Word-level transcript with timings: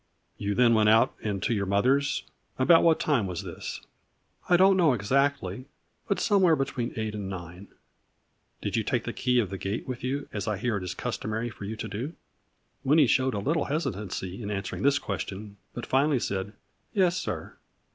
"You 0.39 0.55
then 0.55 0.73
went 0.73 0.89
out 0.89 1.13
and 1.21 1.43
to 1.43 1.53
your 1.53 1.67
mother's? 1.67 2.23
About 2.57 2.81
what 2.81 2.99
time 2.99 3.27
was 3.27 3.43
this?"" 3.43 3.81
I 4.49 4.57
do 4.57 4.63
not 4.69 4.73
know 4.75 4.93
exactly, 4.93 5.65
but 6.07 6.19
somewhere 6.19 6.55
between 6.55 6.91
eight 6.95 7.13
and 7.13 7.29
nine." 7.29 7.37
5 7.37 7.43
6<5 7.45 7.45
A 7.45 7.45
FLURRY 7.45 7.53
IN 7.53 7.59
DIAMONDS." 7.59 7.75
Did 8.63 8.75
you 8.77 8.83
take 8.83 9.03
the 9.03 9.13
key 9.13 9.39
of 9.39 9.49
the 9.51 9.57
gate 9.59 9.87
with 9.87 10.03
you, 10.03 10.27
as 10.33 10.47
I 10.47 10.57
hear 10.57 10.77
it 10.77 10.83
is 10.83 10.95
customary 10.95 11.51
for 11.51 11.65
you 11.65 11.75
to 11.75 11.87
do?" 11.87 12.13
Winnie 12.83 13.05
showed 13.05 13.35
a 13.35 13.39
little 13.39 13.65
hesitancy 13.65 14.41
in 14.41 14.49
answer 14.49 14.75
ing 14.75 14.81
this 14.81 14.97
question, 14.97 15.57
but 15.75 15.85
finally 15.85 16.19
said." 16.19 16.53
Yes, 16.95 17.15
sir." 17.17 17.57